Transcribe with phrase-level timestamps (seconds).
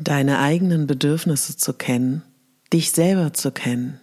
[0.00, 2.22] deine eigenen Bedürfnisse zu kennen,
[2.72, 4.00] dich selber zu kennen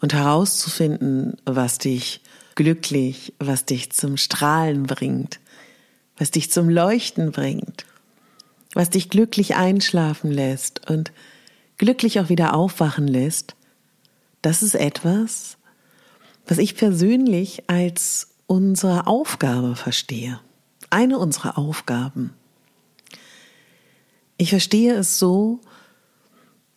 [0.00, 2.20] und herauszufinden, was dich
[2.54, 5.40] glücklich, was dich zum Strahlen bringt,
[6.16, 7.86] was dich zum Leuchten bringt,
[8.74, 11.12] was dich glücklich einschlafen lässt und
[11.78, 13.56] glücklich auch wieder aufwachen lässt,
[14.42, 15.56] das ist etwas,
[16.46, 20.40] was ich persönlich als unsere Aufgabe verstehe.
[20.90, 22.34] Eine unserer Aufgaben.
[24.40, 25.60] Ich verstehe es so,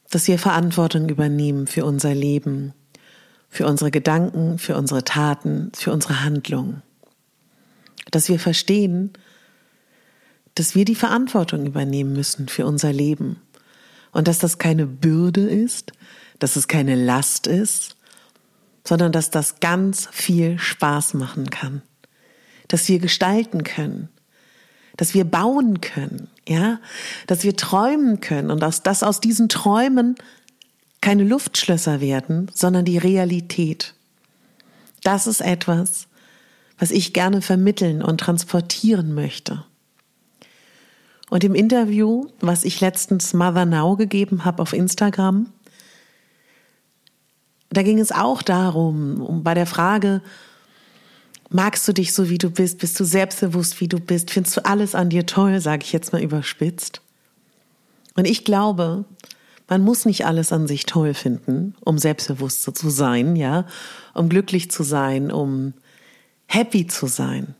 [0.10, 2.74] dass wir Verantwortung übernehmen für unser Leben,
[3.48, 6.82] für unsere Gedanken, für unsere Taten, für unsere Handlungen.
[8.12, 9.14] Dass wir verstehen,
[10.56, 13.38] dass wir die Verantwortung übernehmen müssen für unser Leben
[14.12, 15.94] und dass das keine Bürde ist,
[16.40, 17.96] dass es keine Last ist,
[18.84, 21.82] sondern dass das ganz viel Spaß machen kann,
[22.68, 24.10] dass wir gestalten können,
[24.98, 26.80] dass wir bauen können, ja,
[27.28, 30.16] dass wir träumen können und dass, dass aus diesen Träumen
[31.02, 33.94] keine Luftschlösser werden, sondern die Realität.
[35.04, 36.08] Das ist etwas,
[36.78, 39.66] was ich gerne vermitteln und transportieren möchte.
[41.30, 45.48] Und im Interview, was ich letztens Mother Now gegeben habe auf Instagram,
[47.70, 50.22] da ging es auch darum, um bei der Frage,
[51.56, 52.80] Magst du dich so, wie du bist?
[52.80, 54.32] Bist du selbstbewusst, wie du bist?
[54.32, 57.02] Findest du alles an dir toll, sage ich jetzt mal überspitzt?
[58.16, 59.06] Und ich glaube,
[59.68, 63.68] man muss nicht alles an sich toll finden, um selbstbewusst zu sein, ja,
[64.16, 65.76] um glücklich zu sein, um
[66.48, 67.54] happy zu sein.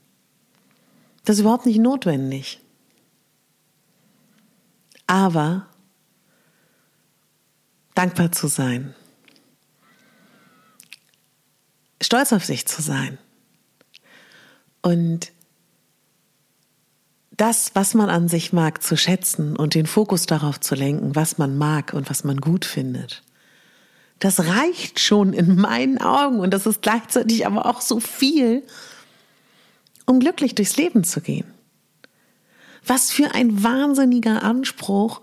[1.24, 2.62] Das ist überhaupt nicht notwendig.
[5.06, 5.68] Aber
[7.94, 8.96] dankbar zu sein,
[12.02, 13.20] stolz auf sich zu sein,
[14.84, 15.32] und
[17.36, 21.40] das, was man an sich mag, zu schätzen und den Fokus darauf zu lenken, was
[21.40, 23.24] man mag und was man gut findet.
[24.20, 28.64] Das reicht schon in meinen Augen und das ist gleichzeitig aber auch so viel,
[30.06, 31.46] um glücklich durchs Leben zu gehen.
[32.86, 35.22] Was für ein wahnsinniger Anspruch,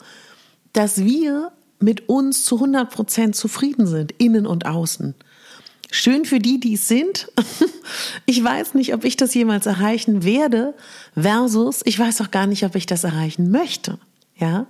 [0.72, 5.14] dass wir mit uns zu 100 Prozent zufrieden sind, innen und außen.
[5.90, 7.30] Schön für die, die es sind.
[8.24, 10.74] Ich weiß nicht, ob ich das jemals erreichen werde,
[11.14, 13.98] versus ich weiß auch gar nicht, ob ich das erreichen möchte.
[14.36, 14.66] Ja?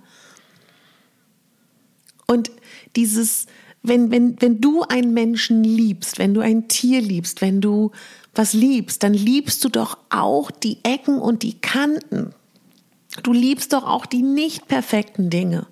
[2.27, 2.51] Und
[2.97, 3.47] dieses,
[3.83, 7.91] wenn, wenn, wenn du einen Menschen liebst, wenn du ein Tier liebst, wenn du
[8.35, 12.33] was liebst, dann liebst du doch auch die Ecken und die Kanten.
[13.23, 15.67] Du liebst doch auch die nicht perfekten Dinge.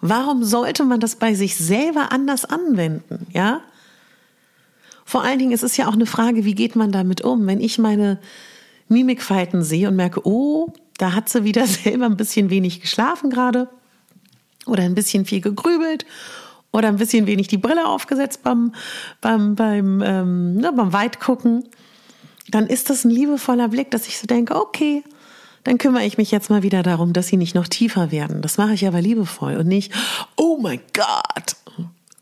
[0.00, 3.26] Warum sollte man das bei sich selber anders anwenden?
[3.32, 3.62] Ja?
[5.08, 7.46] Vor allen Dingen ist es ja auch eine Frage, wie geht man damit um?
[7.46, 8.18] Wenn ich meine
[8.88, 13.70] Mimikfalten sehe und merke, oh, da hat sie wieder selber ein bisschen wenig geschlafen gerade
[14.66, 16.04] oder ein bisschen viel gegrübelt
[16.72, 18.74] oder ein bisschen wenig die Brille aufgesetzt beim,
[19.22, 21.64] beim, beim, ähm, ne, beim Weitgucken,
[22.50, 25.02] dann ist das ein liebevoller Blick, dass ich so denke, okay,
[25.64, 28.42] dann kümmere ich mich jetzt mal wieder darum, dass sie nicht noch tiefer werden.
[28.42, 29.90] Das mache ich aber liebevoll und nicht,
[30.36, 31.56] oh mein Gott,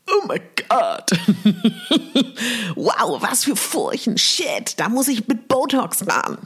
[0.07, 1.11] oh mein Gott.
[2.75, 4.17] wow, was für Furchen.
[4.17, 6.37] Shit, da muss ich mit Botox ran.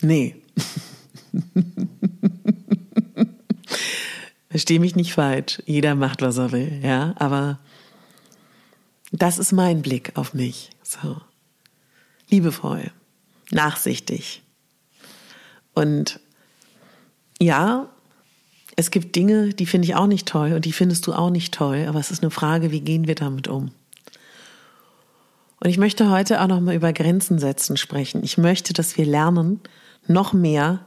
[0.00, 0.36] Nee.
[4.50, 5.62] Verstehe mich nicht falsch.
[5.66, 7.14] Jeder macht, was er will, ja.
[7.18, 7.60] Aber
[9.12, 10.70] das ist mein Blick auf mich.
[10.82, 11.20] So.
[12.28, 12.90] Liebevoll.
[13.50, 14.42] Nachsichtig.
[15.74, 16.20] Und
[17.40, 17.88] ja,
[18.80, 21.52] es gibt Dinge, die finde ich auch nicht toll und die findest du auch nicht
[21.52, 23.72] toll, aber es ist eine Frage, wie gehen wir damit um?
[25.62, 28.22] Und ich möchte heute auch noch mal über Grenzen setzen sprechen.
[28.24, 29.60] Ich möchte, dass wir lernen,
[30.06, 30.80] noch mehr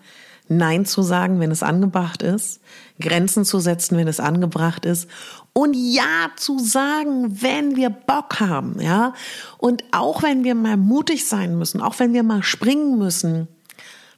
[0.47, 2.61] Nein zu sagen, wenn es angebracht ist,
[2.99, 5.07] Grenzen zu setzen, wenn es angebracht ist
[5.53, 9.13] und Ja zu sagen, wenn wir Bock haben, ja?
[9.59, 13.47] Und auch wenn wir mal mutig sein müssen, auch wenn wir mal springen müssen,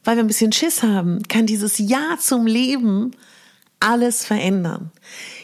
[0.02, 3.12] weil wir ein bisschen Schiss haben, kann dieses Ja zum Leben
[3.86, 4.90] alles verändern.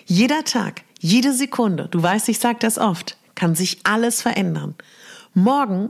[0.04, 4.74] Jeder Tag, jede Sekunde, du weißt, ich sage das oft, kann sich alles verändern.
[5.34, 5.88] Morgen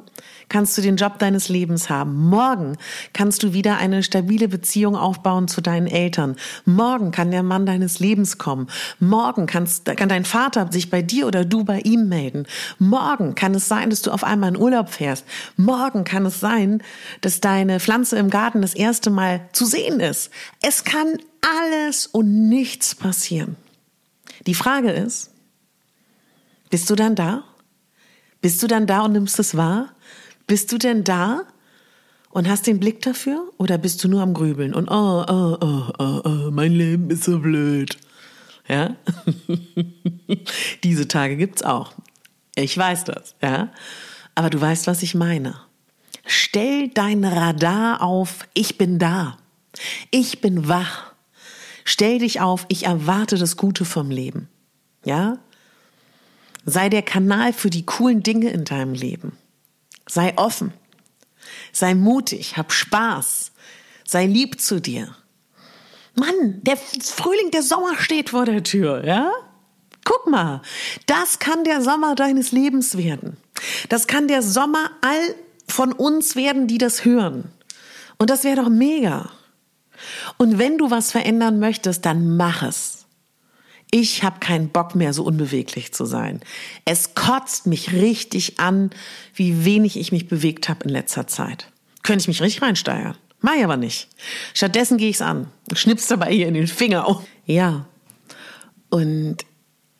[0.48, 2.28] kannst du den Job deines Lebens haben.
[2.28, 2.76] Morgen
[3.12, 6.36] kannst du wieder eine stabile Beziehung aufbauen zu deinen Eltern.
[6.64, 8.68] Morgen kann der Mann deines Lebens kommen.
[9.00, 12.46] Morgen kannst, kann dein Vater sich bei dir oder du bei ihm melden.
[12.78, 15.24] Morgen kann es sein, dass du auf einmal in Urlaub fährst.
[15.56, 16.82] Morgen kann es sein,
[17.20, 20.30] dass deine Pflanze im Garten das erste Mal zu sehen ist.
[20.60, 21.18] Es kann
[21.64, 23.56] alles und nichts passieren.
[24.46, 25.30] Die Frage ist,
[26.70, 27.44] bist du dann da?
[28.42, 29.88] Bist du dann da und nimmst es wahr?
[30.46, 31.44] Bist du denn da
[32.30, 33.48] und hast den Blick dafür?
[33.56, 37.24] Oder bist du nur am Grübeln und oh, oh, oh, oh, oh mein Leben ist
[37.24, 37.96] so blöd?
[38.68, 38.96] Ja?
[40.82, 41.92] Diese Tage gibt's auch.
[42.56, 43.70] Ich weiß das, ja?
[44.34, 45.54] Aber du weißt, was ich meine.
[46.26, 49.38] Stell dein Radar auf, ich bin da.
[50.10, 51.12] Ich bin wach.
[51.84, 54.48] Stell dich auf, ich erwarte das Gute vom Leben.
[55.04, 55.38] Ja?
[56.64, 59.36] Sei der Kanal für die coolen Dinge in deinem Leben.
[60.08, 60.72] Sei offen.
[61.72, 62.56] Sei mutig.
[62.56, 63.52] Hab Spaß.
[64.06, 65.16] Sei lieb zu dir.
[66.14, 69.32] Mann, der Frühling, der Sommer steht vor der Tür, ja?
[70.04, 70.62] Guck mal,
[71.06, 73.36] das kann der Sommer deines Lebens werden.
[73.88, 75.34] Das kann der Sommer all
[75.68, 77.50] von uns werden, die das hören.
[78.18, 79.30] Und das wäre doch mega.
[80.36, 83.01] Und wenn du was verändern möchtest, dann mach es.
[83.94, 86.40] Ich habe keinen Bock mehr, so unbeweglich zu sein.
[86.86, 88.88] Es kotzt mich richtig an,
[89.34, 91.70] wie wenig ich mich bewegt habe in letzter Zeit.
[92.02, 93.18] Könnte ich mich richtig reinsteigern.
[93.42, 94.08] Mach ich aber nicht.
[94.54, 95.48] Stattdessen gehe ich es an.
[95.74, 97.22] Schnippst dabei hier in den Finger.
[97.44, 97.84] Ja.
[98.88, 99.44] Und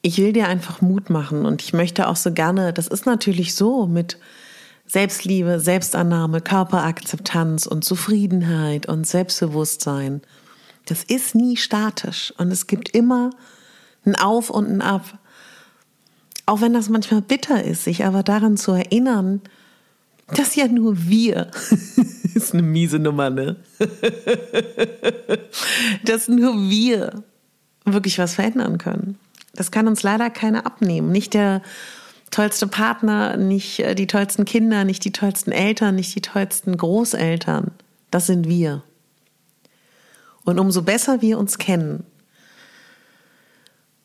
[0.01, 3.55] ich will dir einfach Mut machen und ich möchte auch so gerne, das ist natürlich
[3.55, 4.19] so mit
[4.87, 10.23] Selbstliebe, Selbstannahme, Körperakzeptanz und Zufriedenheit und Selbstbewusstsein.
[10.87, 13.31] Das ist nie statisch und es gibt immer
[14.05, 15.19] ein Auf und ein Ab.
[16.47, 19.41] Auch wenn das manchmal bitter ist, sich aber daran zu erinnern,
[20.35, 21.51] dass ja nur wir,
[22.35, 23.57] ist eine miese Nummer, ne?
[26.05, 27.23] dass nur wir
[27.85, 29.19] wirklich was verändern können.
[29.55, 31.13] Das kann uns leider keiner abnehmen.
[31.13, 31.63] Nicht der
[32.31, 37.71] tollste Partner, nicht äh, die tollsten Kinder, nicht die tollsten Eltern, nicht die tollsten Großeltern.
[38.11, 38.83] Das sind wir.
[40.45, 42.05] Und umso besser wir uns kennen,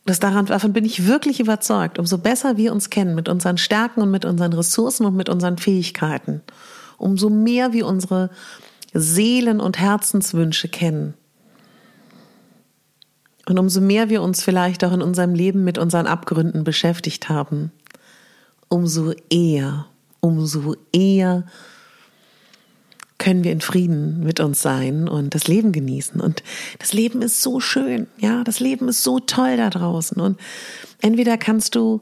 [0.07, 1.99] das daran, davon bin ich wirklich überzeugt.
[1.99, 5.57] Umso besser wir uns kennen mit unseren Stärken und mit unseren Ressourcen und mit unseren
[5.57, 6.41] Fähigkeiten,
[6.97, 8.29] umso mehr wir unsere
[8.93, 11.13] Seelen- und Herzenswünsche kennen.
[13.47, 17.71] Und umso mehr wir uns vielleicht auch in unserem Leben mit unseren Abgründen beschäftigt haben,
[18.69, 19.87] umso eher,
[20.21, 21.45] umso eher
[23.27, 26.21] können wir in Frieden mit uns sein und das Leben genießen.
[26.21, 26.43] Und
[26.79, 30.21] das Leben ist so schön, ja, das Leben ist so toll da draußen.
[30.21, 30.39] Und
[31.01, 32.01] entweder kannst du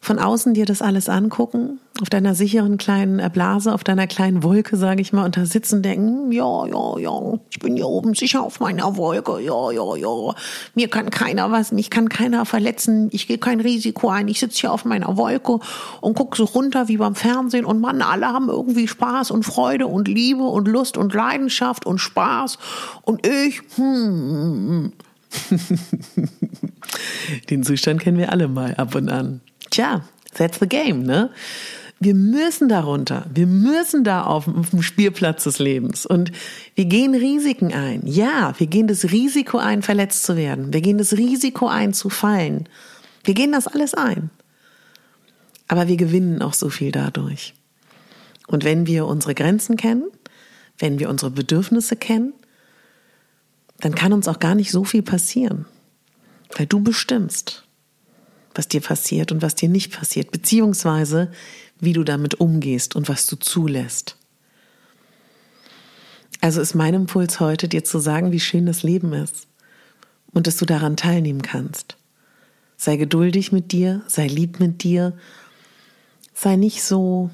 [0.00, 4.42] von außen dir das alles angucken, auf deiner sicheren kleinen äh, Blase, auf deiner kleinen
[4.42, 8.14] Wolke, sage ich mal, und da sitzen denken, ja, ja, ja, ich bin hier oben
[8.14, 10.34] sicher auf meiner Wolke, ja, ja, ja,
[10.74, 14.60] mir kann keiner was, mich kann keiner verletzen, ich gehe kein Risiko ein, ich sitze
[14.60, 15.58] hier auf meiner Wolke
[16.00, 19.88] und gucke so runter wie beim Fernsehen und Mann, alle haben irgendwie Spaß und Freude
[19.88, 22.58] und Liebe und Lust und Leidenschaft und Spaß
[23.02, 24.92] und ich, hm,
[27.50, 29.40] Den Zustand kennen wir alle mal ab und an.
[29.70, 30.02] Tja,
[30.34, 31.30] that's the game, ne?
[32.00, 33.26] Wir müssen darunter.
[33.34, 36.06] Wir müssen da auf, auf dem Spielplatz des Lebens.
[36.06, 36.30] Und
[36.76, 38.02] wir gehen Risiken ein.
[38.06, 40.72] Ja, wir gehen das Risiko ein, verletzt zu werden.
[40.72, 42.68] Wir gehen das Risiko ein, zu fallen.
[43.24, 44.30] Wir gehen das alles ein.
[45.66, 47.54] Aber wir gewinnen auch so viel dadurch.
[48.46, 50.04] Und wenn wir unsere Grenzen kennen,
[50.78, 52.32] wenn wir unsere Bedürfnisse kennen,
[53.80, 55.66] dann kann uns auch gar nicht so viel passieren.
[56.56, 57.67] Weil du bestimmst
[58.54, 61.30] was dir passiert und was dir nicht passiert, beziehungsweise
[61.80, 64.16] wie du damit umgehst und was du zulässt.
[66.40, 69.48] Also ist mein Impuls heute, dir zu sagen, wie schön das Leben ist
[70.32, 71.96] und dass du daran teilnehmen kannst.
[72.76, 75.14] Sei geduldig mit dir, sei lieb mit dir,
[76.34, 77.30] sei nicht so,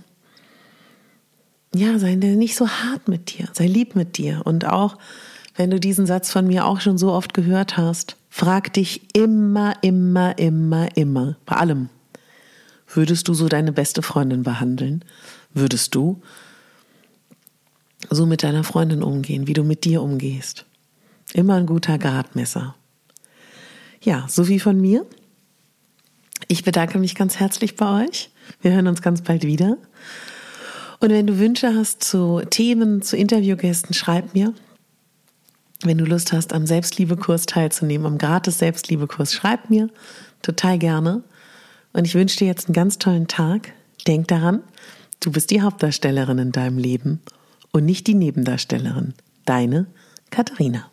[1.75, 4.97] ja, sei nicht so hart mit dir, sei lieb mit dir und auch,
[5.57, 9.77] wenn du diesen Satz von mir auch schon so oft gehört hast, frag dich immer,
[9.83, 11.89] immer, immer, immer, bei allem,
[12.93, 15.05] würdest du so deine beste Freundin behandeln?
[15.53, 16.21] Würdest du
[18.11, 20.67] so mit deiner Freundin umgehen, wie du mit dir umgehst?
[21.33, 22.75] Immer ein guter Gradmesser.
[24.03, 25.07] Ja, so wie von mir.
[26.49, 28.31] Ich bedanke mich ganz herzlich bei euch.
[28.63, 29.79] Wir hören uns ganz bald wieder.
[30.99, 34.53] Und wenn du Wünsche hast zu Themen, zu Interviewgästen, schreib mir.
[35.85, 39.91] Wenn du Lust hast, am Selbstliebekurs teilzunehmen, am gratis Selbstliebekurs, schreib mir
[40.41, 41.23] total gerne.
[41.93, 43.73] Und ich wünsche dir jetzt einen ganz tollen Tag.
[44.07, 44.63] Denk daran,
[45.21, 47.21] du bist die Hauptdarstellerin in deinem Leben
[47.71, 49.13] und nicht die Nebendarstellerin.
[49.45, 49.87] Deine
[50.31, 50.91] Katharina.